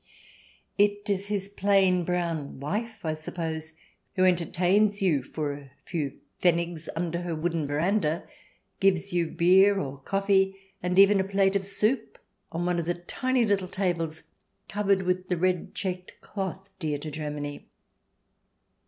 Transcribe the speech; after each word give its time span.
It 0.79 1.07
is 1.11 1.27
his 1.27 1.47
plain 1.47 2.03
brown 2.05 2.59
wife, 2.59 2.95
I 3.05 3.13
suppose, 3.13 3.73
who 4.15 4.25
enter 4.25 4.47
tains 4.47 4.99
you 4.99 5.21
for 5.21 5.53
a 5.53 5.69
few 5.85 6.13
pfennigs 6.41 6.87
under 6.95 7.21
her 7.21 7.35
wooden 7.35 7.67
veranda, 7.67 8.23
gives 8.79 9.13
you 9.13 9.27
beer 9.27 9.77
or 9.77 9.99
coffee, 9.99 10.55
and 10.81 10.97
even 10.97 11.19
a 11.19 11.23
plate 11.23 11.55
of 11.55 11.63
soup 11.63 12.17
on 12.51 12.65
one 12.65 12.79
of 12.79 12.85
the 12.85 12.95
tiny 12.95 13.45
little 13.45 13.67
tables 13.67 14.23
covered 14.67 15.03
with 15.03 15.27
the 15.27 15.37
red 15.37 15.75
checked 15.75 16.19
cloth 16.19 16.73
dear 16.79 16.97
to 16.97 17.11
Germany. 17.11 17.67